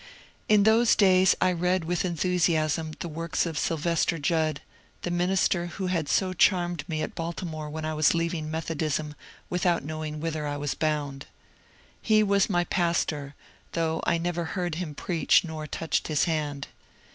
In 0.49 0.63
those 0.63 0.95
days 0.95 1.35
I 1.39 1.51
read 1.51 1.85
with 1.85 2.03
enthusiasm 2.05 2.93
the 3.01 3.07
works 3.07 3.45
of 3.45 3.55
Syl 3.55 3.77
vester 3.77 4.19
Judd, 4.19 4.61
the 5.03 5.11
minister 5.11 5.67
who 5.67 5.85
had 5.93 6.09
so 6.09 6.33
charmed 6.33 6.83
me 6.89 7.03
at 7.03 7.13
Balti 7.13 7.45
more 7.45 7.69
when 7.69 7.85
I 7.85 7.93
was 7.93 8.15
leaving 8.15 8.49
Methodism 8.49 9.13
without 9.47 9.83
knowing 9.85 10.19
whither 10.19 10.47
I 10.47 10.57
was 10.57 10.73
bound. 10.73 11.27
He 12.01 12.23
was 12.23 12.49
my 12.49 12.63
pastor, 12.63 13.35
though 13.73 14.01
I 14.03 14.17
never 14.17 14.45
heard 14.45 14.73
him 14.73 14.95
preach 14.95 15.43
nor 15.43 15.67
touched 15.67 16.07
his 16.07 16.25
hajid. 16.25 16.63